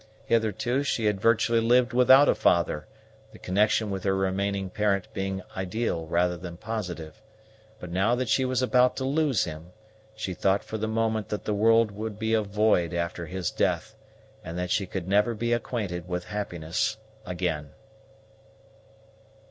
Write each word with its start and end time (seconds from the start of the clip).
Hitherto 0.25 0.81
she 0.81 1.05
had 1.05 1.21
virtually 1.21 1.59
lived 1.59 1.93
without 1.93 2.27
a 2.27 2.33
father, 2.33 2.87
the 3.33 3.37
connection 3.37 3.91
with 3.91 4.03
her 4.03 4.15
remaining 4.15 4.71
parent 4.71 5.07
being 5.13 5.43
ideal 5.55 6.07
rather 6.07 6.37
than 6.37 6.57
positive; 6.57 7.21
but 7.79 7.91
now 7.91 8.15
that 8.15 8.27
she 8.27 8.43
was 8.43 8.63
about 8.63 8.95
to 8.97 9.05
lose 9.05 9.43
him, 9.43 9.73
she 10.15 10.33
thought 10.33 10.63
for 10.63 10.79
the 10.79 10.87
moment 10.87 11.29
that 11.29 11.45
the 11.45 11.53
world 11.53 11.91
would 11.91 12.17
be 12.17 12.33
a 12.33 12.41
void 12.41 12.95
after 12.95 13.27
his 13.27 13.51
death, 13.51 13.95
and 14.43 14.57
that 14.57 14.71
she 14.71 14.87
could 14.87 15.07
never 15.07 15.35
be 15.35 15.53
acquainted 15.53 16.07
with 16.07 16.23
happiness 16.25 16.97
again. 17.23 17.69